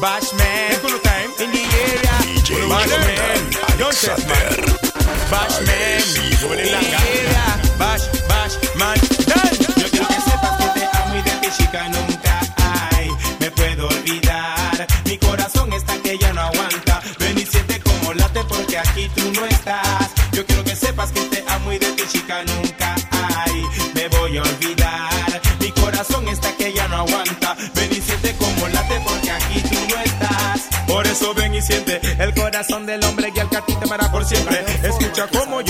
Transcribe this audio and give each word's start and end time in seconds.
Bashman, 0.00 0.80
in 1.42 1.50
the 1.52 1.62
area. 1.84 2.16
DJ 2.24 2.56
Bashman, 2.72 3.78
don't 3.78 3.92
test 3.92 4.26
man. 4.28 4.56
Bashman, 5.28 6.00
in 6.16 6.56
the 6.56 6.88
area. 7.04 7.44
Bash, 7.78 8.08
bash, 8.26 8.56
man, 8.78 8.96
done. 9.28 9.56
Yo 9.76 9.88
quiero 9.90 10.08
que 10.08 10.20
sepas 10.24 10.56
que 10.56 10.80
te 10.80 10.88
amo 10.96 11.16
y 11.16 11.22
de 11.22 11.30
ti 11.42 11.48
chica 11.54 11.88
nunca 11.90 12.40
hay. 12.56 13.10
Me 13.40 13.50
puedo 13.50 13.88
olvidar. 13.88 14.86
Mi 15.04 15.18
corazón 15.18 15.70
está 15.74 15.98
que 16.00 16.16
ya 16.16 16.32
no 16.32 16.40
aguanta. 16.40 17.02
Ven 17.18 17.38
y 17.38 17.44
siente 17.44 17.78
como 17.80 18.14
late 18.14 18.42
porque 18.44 18.78
aquí 18.78 19.10
tú 19.14 19.30
no 19.34 19.44
estás. 19.44 20.10
Yo 20.32 20.46
quiero 20.46 20.64
que 20.64 20.76
sepas 20.76 21.12
que 21.12 21.20
te 21.26 21.44
amo 21.46 21.74
y 21.74 21.78
de 21.78 21.92
ti 21.92 22.04
chica 22.10 22.42
nunca 22.44 22.94
hay. 23.10 23.64
Me 23.92 24.08
voy 24.08 24.38
a 24.38 24.42
olvidar. 24.42 24.79
Corazón 32.50 32.84
del 32.84 33.04
hombre 33.04 33.32
y 33.32 33.38
el 33.38 33.48
que 33.48 33.56
a 33.58 33.60
ti 33.60 33.76
te 33.76 33.84
amará 33.84 34.10
por 34.10 34.24
siempre. 34.24 34.64
Escucha 34.82 35.28
cómo 35.28 35.60
llora 35.60 35.69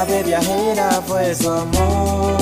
Como 0.00 0.12
una 0.12 0.16
ave 0.16 0.22
viajera 0.22 1.02
fue 1.06 1.34
su 1.34 1.50
amor. 1.50 2.38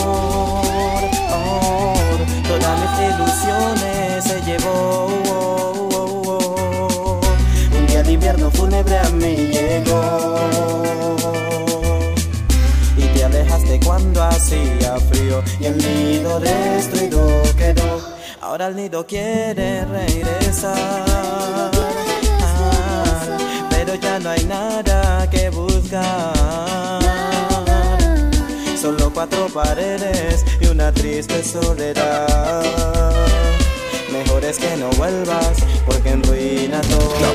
Todas 2.47 2.79
mis 2.81 2.93
ilusiones 3.11 4.25
se 4.25 4.41
llevó. 4.43 5.07
Un 7.77 7.87
día 7.87 8.03
de 8.05 8.13
invierno 8.13 8.51
fúnebre 8.53 8.99
a 8.99 9.09
mí 9.11 9.35
llegó. 9.51 10.37
Y 12.97 13.03
te 13.03 13.25
alejaste 13.25 13.81
cuando 13.85 14.23
hacía 14.23 14.97
frío. 15.11 15.43
Y 15.59 15.67
el 15.67 15.79
nido 15.79 16.39
destruido 16.39 17.43
quedó. 17.57 18.01
Ahora 18.41 18.69
el 18.69 18.77
nido 18.77 19.05
quiere 19.05 19.85
regresar. 19.85 20.77
Pero 23.71 23.95
ya 23.97 24.19
no 24.21 24.31
hay 24.31 24.45
nada 24.45 25.29
que 25.31 25.51
buscar. 25.51 26.98
Solo 28.81 29.11
cuatro 29.13 29.49
paredes 29.49 30.45
y 30.61 30.67
una 30.67 30.93
triste 30.93 31.43
soledad. 31.43 33.13
Mejor 34.13 34.45
es 34.45 34.57
que 34.59 34.77
no 34.77 34.89
vuelvas, 34.91 35.59
porque 35.85 36.11
en 36.11 36.23
ruina 36.23 36.81
todo 36.83 37.35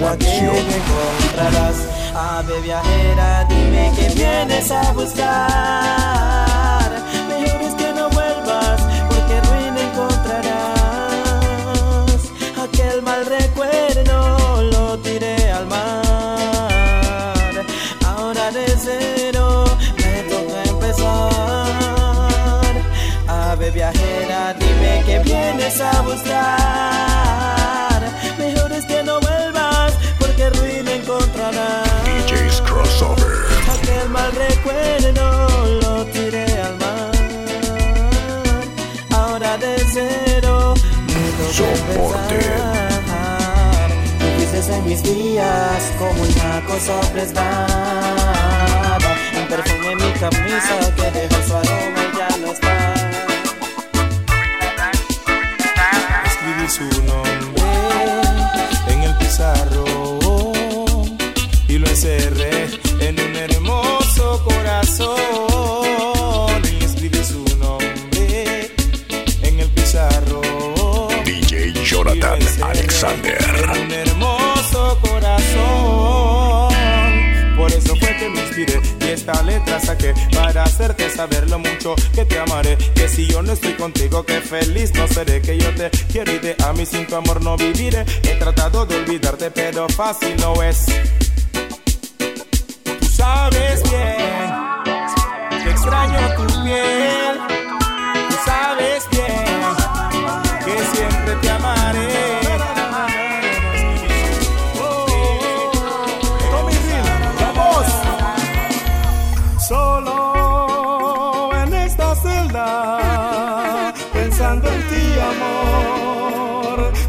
que 0.54 0.76
encontrarás. 0.78 1.76
Ave 2.16 2.62
viajera, 2.62 3.46
dime 3.50 3.92
que 3.94 4.08
vienes 4.16 4.72
a 4.72 4.94
buscar. 4.94 6.53
Mis 44.94 45.02
días 45.02 45.92
como 45.98 46.22
una 46.22 46.62
cosa 46.68 47.02
prestada. 47.12 48.98
Un 49.40 49.48
perfume 49.48 49.92
en 49.94 49.98
mi 49.98 50.12
camisa 50.20 50.76
que 50.96 51.12
dejó 51.18 51.38
su 51.48 51.56
aroma 51.56 52.02
y 52.06 52.18
ya 52.18 52.30
no 52.38 52.48
está. 52.52 52.76
Escribí 56.30 56.68
su 56.78 56.88
nombre 57.10 57.64
en 58.88 59.00
el 59.02 59.16
pizarro 59.18 59.86
y 61.68 61.78
lo 61.80 61.88
encerré 61.88 62.68
en 63.00 63.20
un 63.20 63.36
hermoso 63.36 64.44
corazón. 64.46 65.18
Y 66.72 66.84
escribí 66.84 67.22
su 67.24 67.44
nombre 67.58 68.72
en 69.42 69.60
el 69.60 69.70
pizarro. 69.70 70.42
DJ 71.26 71.74
Jonathan 71.84 72.40
Alexander. 72.62 73.43
Y 78.56 78.66
esta 79.06 79.42
letra 79.42 79.80
saqué 79.80 80.14
para 80.32 80.64
hacerte 80.64 81.10
saber 81.10 81.50
lo 81.50 81.58
mucho 81.58 81.96
que 82.14 82.24
te 82.26 82.38
amaré. 82.40 82.78
Que 82.94 83.08
si 83.08 83.28
yo 83.28 83.42
no 83.42 83.54
estoy 83.54 83.74
contigo, 83.74 84.24
que 84.24 84.42
feliz 84.42 84.94
no 84.94 85.08
seré. 85.08 85.42
Que 85.42 85.58
yo 85.58 85.74
te 85.74 85.90
quiero 86.12 86.34
y 86.34 86.40
te 86.40 86.56
amo 86.64 86.82
y 86.82 86.86
sin 86.86 87.08
tu 87.08 87.16
amor 87.16 87.42
no 87.42 87.58
viviré. 87.58 88.06
He 88.24 88.36
tratado 88.36 88.86
de 88.86 88.98
olvidarte, 88.98 89.50
pero 89.50 89.88
fácil 89.90 90.36
no 90.38 90.62
es. 90.62 90.86
Tú 93.00 93.06
sabes 93.06 93.82
bien 93.90 95.64
que 95.64 95.70
extraño 95.72 96.36
tu 96.36 96.64
piel. 96.64 97.40
Tú 98.30 98.36
sabes 98.46 99.04
bien 99.12 100.66
que 100.66 100.96
siempre 100.96 101.36
te 101.42 101.50
amaré. 101.50 102.23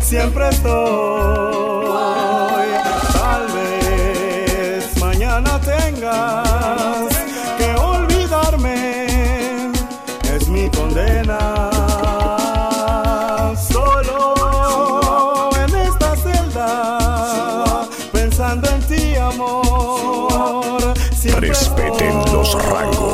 Siempre 0.04 0.48
estoy. 0.50 1.86
Tal 3.12 3.46
vez 3.54 4.96
mañana 5.00 5.58
tengas 5.60 7.08
que 7.58 7.74
olvidarme, 7.74 9.06
es 10.34 10.48
mi 10.48 10.68
condena. 10.70 11.70
Solo 13.56 15.50
en 15.64 15.74
esta 15.74 16.16
celda, 16.16 17.86
pensando 18.12 18.68
en 18.68 18.82
ti, 18.82 19.16
amor, 19.16 20.94
Respeten 21.40 22.14
los 22.32 22.54
rangos. 22.68 23.13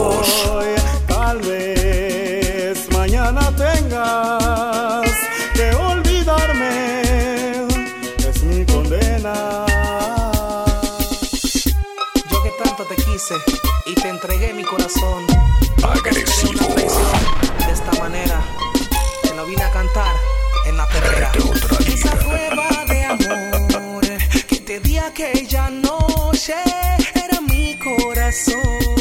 Corazón. 14.71 15.27
Agresivo. 15.83 16.65
Una 16.69 17.67
de 17.67 17.73
esta 17.73 17.93
manera 17.99 18.41
te 19.23 19.35
lo 19.35 19.45
vine 19.47 19.63
a 19.65 19.71
cantar 19.73 20.15
en 20.67 20.77
la 20.77 20.87
perrera. 20.87 21.33
Esa 21.87 22.13
prueba 22.13 22.85
de 22.87 23.05
amor 23.05 24.03
que 24.47 24.57
te 24.61 24.79
di 24.79 24.97
aquella 24.97 25.71
noche 25.71 26.55
era 27.15 27.41
mi 27.41 27.77
corazón. 27.79 29.00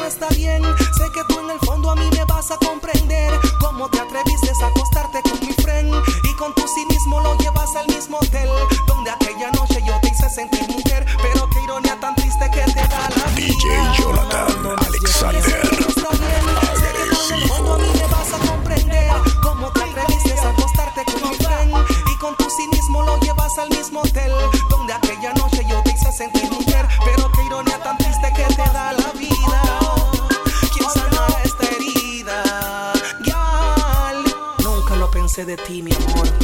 No 0.00 0.06
está 0.06 0.28
bien. 0.30 0.62
Sé 0.96 1.10
que 1.12 1.22
tú 1.28 1.38
en 1.40 1.50
el 1.50 1.58
fondo 1.60 1.90
a 1.90 1.94
mí 1.94 2.08
me 2.12 2.24
vas 2.24 2.50
a 2.50 2.56
comprender. 2.56 3.32
Cómo 3.60 3.88
te 3.88 4.00
atreviste 4.00 4.50
a 4.62 4.66
acostarte 4.66 5.22
con 5.22 5.38
mi 5.40 5.52
friend 5.62 5.94
y 6.24 6.34
con 6.36 6.54
tu 6.54 6.66
cinismo 6.66 7.20
lo 7.20 7.36
llevas 7.38 7.76
al 7.76 7.86
mismo 7.88 8.18
hotel 8.18 8.48
donde 8.86 9.10
aquella 9.10 9.50
noche 9.52 9.82
yo 9.86 9.98
te 10.00 10.08
hice 10.08 10.28
sentir 10.30 10.66
mujer. 10.68 11.04
Pero 11.22 11.48
qué 11.50 11.62
ironía 11.62 11.98
tan 12.00 12.14
triste 12.14 12.50
que 12.50 12.62
te 12.72 12.80
da 12.88 13.08
la 13.16 13.26
vida. 13.34 13.54
DJ 13.54 14.02
Jonathan 14.02 14.76
Alexander. 14.86 15.40
Está 15.40 16.10
bien, 16.16 16.44
sé 16.80 16.88
que 16.96 17.08
tú 17.10 17.20
en 17.28 17.42
el 17.42 17.48
fondo 17.48 17.74
a 17.74 17.78
mí 17.78 17.88
me 17.94 18.06
vas 18.06 18.32
a 18.32 18.38
comprender. 18.50 19.10
Cómo 19.42 19.70
te 19.72 19.82
atreviste 19.82 20.32
a 20.40 20.50
acostarte 20.50 21.04
con 21.04 21.28
mi 21.28 21.36
friend 21.36 21.74
y 22.12 22.18
con 22.18 22.36
tu 22.36 22.48
cinismo 22.48 23.02
lo 23.02 23.18
llevas 23.20 23.58
al 23.58 23.68
mismo 23.70 24.00
hotel 24.00 24.32
donde 24.70 24.92
aquella 24.94 25.32
noche 25.34 25.62
yo 25.68 25.82
te 25.82 25.90
hice 25.92 26.10
sentir 26.12 26.49
de 35.44 35.56
ti 35.56 35.82
mi 35.82 35.92
amor 35.92 36.39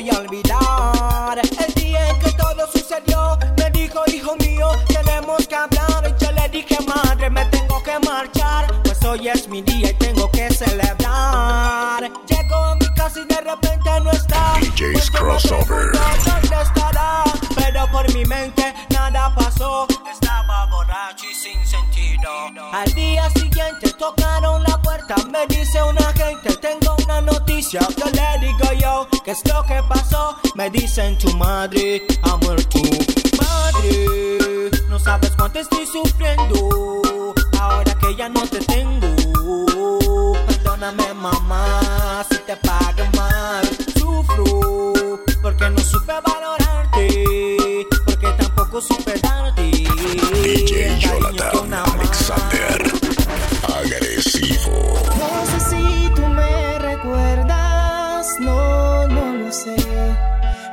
voy 0.00 0.10
a 0.10 0.18
olvidar. 0.18 1.38
El 1.38 1.74
día 1.74 2.08
en 2.08 2.18
que 2.20 2.32
todo 2.32 2.66
sucedió 2.72 3.38
Me 3.58 3.70
dijo 3.70 4.00
hijo 4.06 4.34
mío 4.36 4.70
tenemos 4.88 5.46
que 5.46 5.54
hablar 5.54 6.04
Y 6.08 6.24
yo 6.24 6.32
le 6.32 6.48
dije 6.48 6.78
madre 6.86 7.28
me 7.30 7.44
tengo 7.46 7.82
que 7.82 7.98
marchar 8.06 8.66
Pues 8.82 9.02
hoy 9.04 9.28
es 9.28 9.48
mi 9.48 9.62
día 9.62 9.90
y 9.90 9.94
tengo 9.94 10.30
que 10.30 10.50
celebrar 10.50 12.02
Llego 12.26 12.56
a 12.56 12.74
mi 12.76 12.86
casa 12.94 13.20
y 13.20 13.26
de 13.26 13.40
repente 13.40 13.90
no 14.02 14.10
está. 14.10 14.54
DJ's 14.60 14.92
Pues 14.92 15.10
Crossover. 15.10 15.92
dónde 15.92 16.62
estará 16.62 17.24
Pero 17.54 17.86
por 17.92 18.12
mi 18.14 18.24
mente 18.24 18.74
nada 18.90 19.34
pasó. 19.34 19.86
Estaba 20.10 20.66
borracho 20.66 21.26
y 21.30 21.34
sin 21.34 21.64
sentido. 21.66 22.30
Al 22.72 22.92
día 22.94 23.28
siguiente 23.30 23.92
tocaron 23.98 24.62
la 24.62 24.80
puerta 24.82 25.16
Me 25.30 25.46
dice 25.46 25.82
un 25.82 25.98
agente 25.98 26.56
noticia 27.60 27.80
Yo 27.96 28.06
le 28.06 28.46
digo 28.46 28.72
yo 28.80 29.08
¿Qué 29.24 29.32
es 29.32 29.42
lo 29.46 29.62
que 29.64 29.82
pasó? 29.88 30.36
Me 30.54 30.70
dicen 30.70 31.18
tu 31.18 31.34
madre 31.36 32.06
ha 32.22 32.36
muerto 32.36 32.78
Madre 33.38 34.70
No 34.88 34.98
sabes 34.98 35.32
cuánto 35.36 35.60
estoy 35.60 35.86
sufriendo 35.86 37.02
Ahora 37.60 37.94
que 37.94 38.16
ya 38.16 38.28
no 38.28 38.46
te 38.46 38.59
lo 59.90 60.14
sé. 60.14 60.16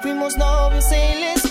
Fuimos 0.01 0.37
novios 0.37 0.91
en 0.91 1.21
la 1.21 1.46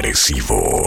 agresivo. 0.00 0.86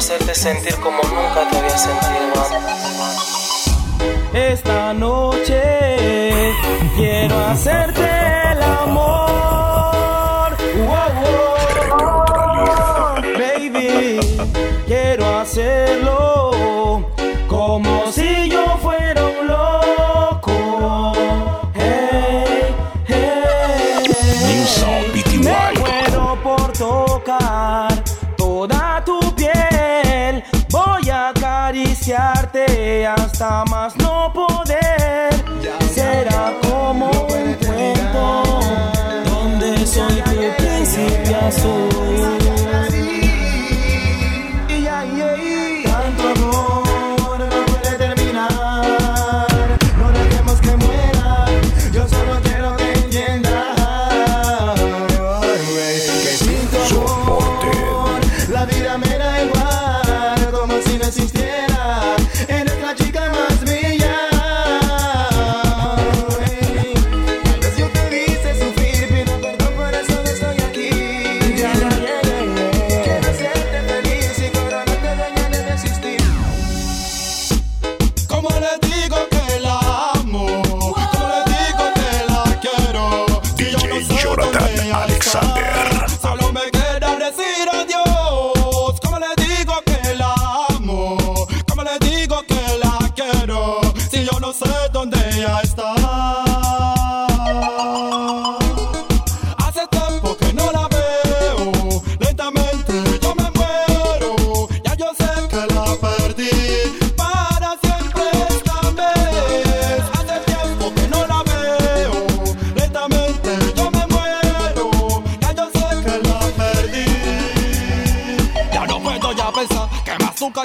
hacerte 0.00 0.34
sentir 0.34 0.74
como 0.76 0.96
nunca 1.02 1.46
te 1.50 1.58
había 1.58 1.76
sentido 1.76 2.32
antes. 2.56 3.74
Esta 4.32 4.94
noche 4.94 5.60
quiero 6.96 7.38
hacerte 7.38 8.00
el 8.52 8.62
amor. 8.62 9.49
Sou 41.50 41.89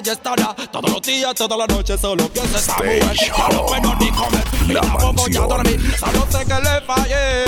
calle 0.06 0.12
estará 0.12 0.56
todos 0.72 0.92
los 0.92 1.02
días, 1.02 1.34
todas 1.36 1.58
las 1.58 1.68
noches, 1.68 2.00
solo 2.00 2.28
piensa 2.30 2.58
esa 2.58 2.76
mujer. 2.78 3.04
Ya 3.16 3.48
no 3.50 3.66
puedo 3.66 3.96
ni 3.96 4.12
comer, 4.12 4.44
y 4.68 4.74
tampoco 4.74 5.14
voy 5.14 5.36
a 5.36 5.40
dormir. 5.42 5.96
Solo 6.00 6.28
sé 6.30 6.46
que 6.46 6.54
le 6.54 6.82
fallé. 6.82 7.46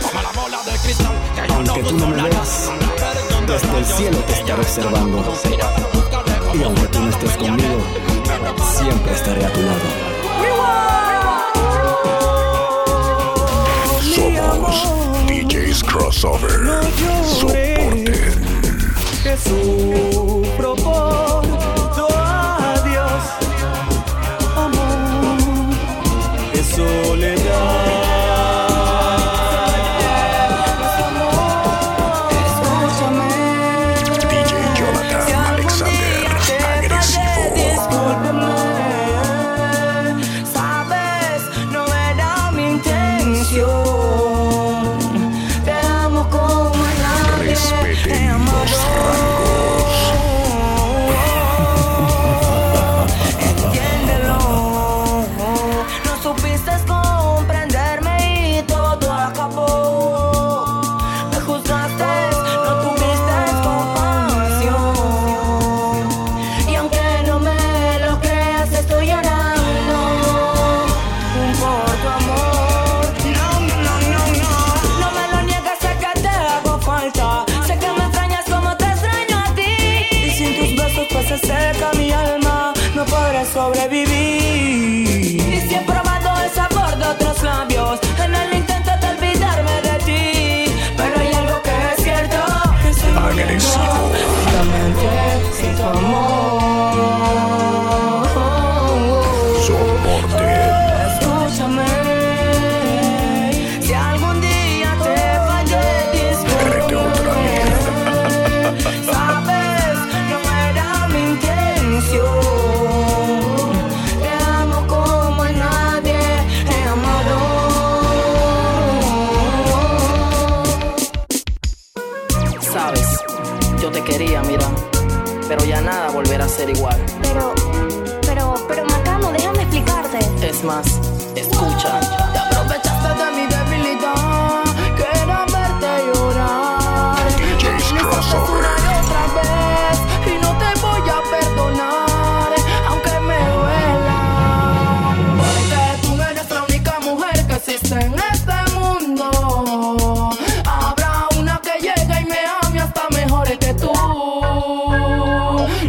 Como 0.00 0.22
la 0.22 0.32
bola 0.32 0.62
de 0.62 0.78
cristal, 0.78 1.12
que 1.34 1.48
yo 1.48 1.54
Aunque 1.54 1.82
no 1.82 1.88
tú 1.88 1.98
no 1.98 2.08
me 2.08 2.22
veas, 2.22 2.70
desde 3.46 3.78
el 3.78 3.84
cielo 3.84 4.18
te 4.18 4.32
estaré 4.32 4.60
observando. 4.60 5.34
Y 6.54 6.62
aunque 6.62 6.86
tú 6.86 7.00
no 7.00 7.10
estés 7.10 7.36
conmigo, 7.36 7.84
siempre 8.78 9.12
estaré 9.12 9.44
a 9.44 9.52
tu 9.52 9.60
lado. 9.60 9.80
Somos 14.14 15.26
DJs 15.26 15.84
Crossover. 15.84 16.52
Soporte. 17.24 18.32
Jesús. 19.22 20.43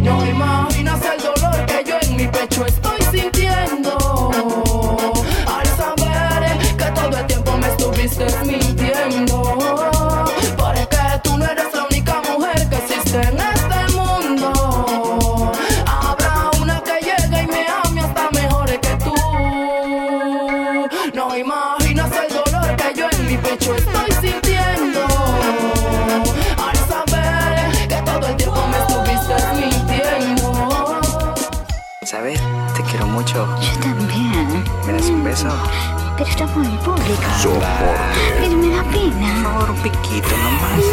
no 0.00 0.32
mom. 0.34 0.75
Piquito 39.90 40.28
nomás. 40.36 40.84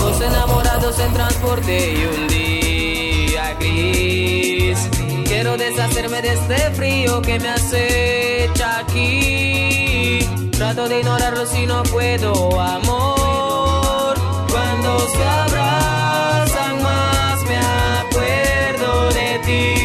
Dos 0.00 0.20
enamorados 0.20 0.98
en 0.98 1.12
transporte 1.12 1.94
y 1.94 2.04
un 2.06 2.28
día 2.28 3.54
gris. 3.58 4.78
Quiero 5.26 5.56
deshacerme 5.56 6.22
de 6.22 6.34
este 6.34 6.70
frío 6.72 7.20
que 7.22 7.38
me 7.38 7.48
acecha 7.48 8.80
aquí. 8.80 10.20
Trato 10.52 10.88
de 10.88 11.00
ignorarlo 11.00 11.46
si 11.46 11.66
no 11.66 11.82
puedo, 11.84 12.60
amor. 12.60 14.14
Cuando 14.50 14.98
se 15.08 15.24
abrazan 15.24 16.82
más 16.82 17.42
me 17.44 17.56
acuerdo 18.02 19.08
de 19.12 19.38
ti, 19.46 19.83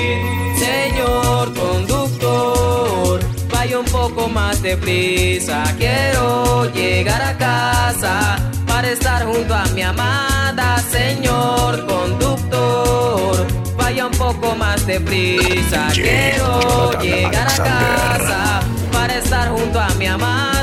Vaya 3.69 3.82
un 3.82 3.86
poco 3.86 4.27
más 4.27 4.63
deprisa, 4.63 5.63
quiero 5.77 6.65
llegar 6.73 7.21
a 7.21 7.38
casa 7.38 8.38
para 8.65 8.89
estar 8.89 9.23
junto 9.27 9.53
a 9.53 9.63
mi 9.75 9.84
amada, 9.84 10.79
señor 10.89 11.86
conductor. 11.86 13.45
Vaya 13.77 14.08
un 14.08 14.17
poco 14.17 14.55
más 14.55 14.88
deprisa, 14.88 15.89
quiero 15.93 16.99
llegar 16.99 17.47
a 17.47 17.58
casa 17.58 18.60
para 18.91 19.19
estar 19.19 19.49
junto 19.49 19.79
a 19.79 19.89
mi 19.99 20.08
amada. 20.08 20.59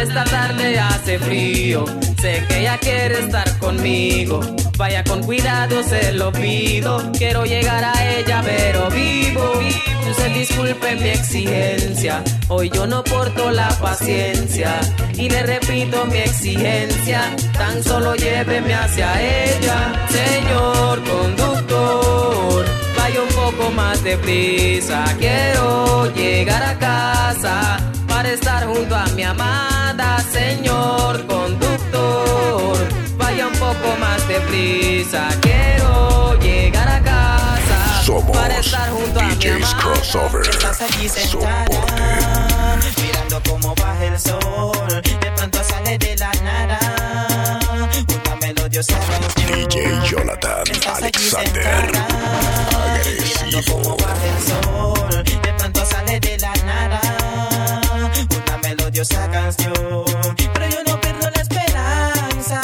Esta 0.00 0.24
tarde 0.24 0.78
hace 0.78 1.18
frío, 1.18 1.84
sé 2.20 2.44
que 2.48 2.60
ella 2.60 2.78
quiere 2.78 3.20
estar 3.20 3.58
conmigo. 3.58 4.40
Vaya 4.76 5.04
con 5.04 5.22
cuidado, 5.22 5.82
se 5.82 6.12
lo 6.12 6.32
pido. 6.32 7.00
Quiero 7.12 7.44
llegar 7.44 7.84
a 7.84 8.16
ella, 8.16 8.42
pero 8.44 8.90
vivo. 8.90 9.52
Usted 10.10 10.34
disculpe 10.34 10.96
mi 10.96 11.08
exigencia. 11.10 12.22
Hoy 12.48 12.70
yo 12.70 12.86
no 12.86 13.04
porto 13.04 13.50
la 13.50 13.68
paciencia. 13.78 14.80
Y 15.14 15.28
le 15.30 15.42
repito 15.44 16.04
mi 16.06 16.18
exigencia. 16.18 17.34
Tan 17.52 17.82
solo 17.82 18.14
lléveme 18.16 18.74
hacia 18.74 19.20
ella, 19.22 20.06
señor 20.08 21.02
conductor. 21.04 22.64
Vaya 22.96 23.22
un 23.22 23.28
poco 23.28 23.70
más 23.70 24.02
deprisa. 24.02 25.04
Quiero 25.18 26.12
llegar 26.14 26.62
a 26.62 26.78
casa 26.78 27.93
para 28.24 28.34
estar 28.34 28.66
junto 28.66 28.96
a 28.96 29.04
mi 29.08 29.22
amada, 29.22 30.18
señor 30.32 31.26
conductor. 31.26 32.78
Vaya 33.18 33.48
un 33.48 33.52
poco 33.52 33.96
más 34.00 34.26
deprisa. 34.26 35.28
Quiero 35.42 36.32
llegar 36.40 36.88
a 36.88 37.02
casa 37.02 38.02
Somos 38.02 38.34
para 38.34 38.60
estar 38.60 38.88
junto 38.88 39.20
a 39.20 39.24
mi 39.24 39.34
DJs 39.34 39.74
amada. 39.74 39.76
Crossover. 39.76 40.48
Estás 40.48 40.80
allí 40.80 41.06
sentada, 41.06 42.78
mirando 43.02 43.42
cómo 43.46 43.74
baja 43.74 44.04
el 44.06 44.18
sol. 44.18 45.02
De 45.20 45.30
pronto 45.36 45.62
sale 45.62 45.98
de 45.98 46.16
la 46.16 46.32
nada 46.42 46.78
una 48.08 48.36
melodiosa 48.40 48.94
canción. 49.00 49.68
DJ 49.68 50.00
Jonathan 50.08 50.64
Alexander. 50.94 51.92
sentada, 51.92 52.98
mirando 53.22 53.60
cómo 53.70 53.96
baja 53.98 54.26
el 54.34 54.42
sol. 54.42 55.24
De 55.24 55.52
pronto 55.58 55.73
sale 55.73 55.73
de 55.73 55.73
melodiosa 59.04 59.30
canción. 59.30 60.04
Pero 60.54 60.68
yo 60.68 60.84
no 60.86 61.00
pierdo 61.00 61.30
la 61.30 61.42
esperanza, 61.42 62.60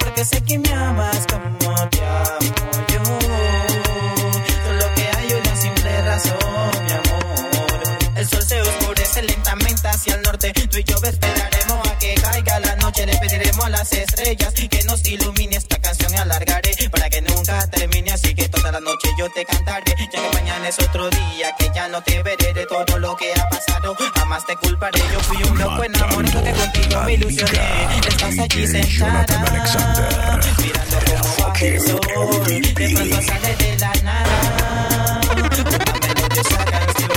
porque 0.00 0.24
sé 0.24 0.42
que 0.42 0.58
me 0.58 0.72
amas 0.72 1.26
como 1.26 1.88
te 1.88 2.04
amo 2.04 2.38
yo. 2.88 3.02
Solo 4.64 4.94
que 4.94 5.08
hay 5.16 5.32
una 5.32 5.56
simple 5.56 6.02
razón, 6.02 6.84
mi 6.84 6.92
amor. 6.92 7.82
El 8.16 8.28
sol 8.28 8.42
se 8.42 8.60
oscurece 8.60 9.22
lentamente 9.22 9.88
hacia 9.88 10.14
el 10.14 10.22
norte. 10.22 10.52
Tú 10.52 10.78
y 10.78 10.84
yo 10.84 10.96
esperaremos 11.02 11.88
a 11.88 11.98
que 11.98 12.14
caiga 12.14 12.60
la 12.60 12.76
noche. 12.76 13.06
Le 13.06 13.16
pediremos 13.16 13.66
a 13.66 13.70
las 13.70 13.92
estrellas 13.92 14.54
que 14.54 14.84
nos 14.84 15.06
ilumine 15.06 15.56
esta 15.56 15.78
canción 15.78 16.12
y 16.12 16.16
alargaré 16.16 16.72
para 16.90 17.08
que 17.08 17.22
nunca 17.22 17.68
termine. 17.70 18.12
Así 18.12 18.34
que 18.34 18.48
toda 18.48 18.72
la 18.72 18.80
noche 18.80 19.08
yo 19.18 19.30
te 19.30 19.44
cantaré. 19.44 19.94
Ya 20.12 20.22
que 20.22 20.30
mañana 20.34 20.68
es 20.68 20.78
otro 20.78 21.08
día 21.10 21.54
que 21.58 21.70
ya 21.74 21.88
no 21.88 22.02
te 22.02 22.22
veré 22.22 22.52
de 22.52 22.66
todo 22.66 22.98
lo 22.98 23.16
que 23.16 23.32
ha 23.34 23.48
pasado. 23.48 23.96
Jamás 24.14 24.44
te 24.46 24.56
culparé. 24.56 24.98
Yo 25.12 25.20
Allí 28.56 28.66
sentada, 28.68 30.40
mirando 30.62 30.96
cómo 31.04 31.46
baja 31.46 31.66
el 31.66 31.78
sol. 31.78 32.00
De 32.46 32.60
pronto 32.74 33.22
sale 33.22 33.56
de 33.56 33.76
la 33.78 33.92
nada 34.02 35.20
una 35.30 35.92
melodiosa 36.00 36.64
canción. 36.64 37.10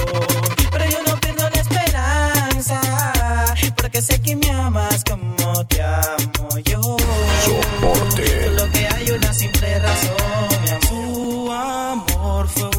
Pero 0.69 0.85
yo 0.91 0.99
no 1.07 1.17
pierdo 1.21 1.49
la 1.49 1.61
esperanza, 1.61 2.81
porque 3.77 4.01
sé 4.01 4.21
que 4.21 4.35
me 4.35 4.51
amas 4.51 5.01
como 5.09 5.65
te 5.67 5.81
amo 5.81 6.57
yo. 6.65 6.81
Soporte. 7.45 8.49
Lo 8.51 8.69
que 8.71 8.87
hay 8.89 9.11
una 9.11 9.33
simple 9.33 9.79
razón, 9.79 10.17
mi 10.63 10.69
amor. 10.71 10.89
Su 10.89 11.51
amor 11.53 12.47
fue 12.49 12.69